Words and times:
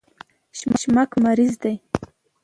شمک 0.81 1.11
مریض 1.23 1.53
ده 1.61 1.73